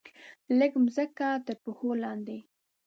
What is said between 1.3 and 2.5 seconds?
ترپښو لاندې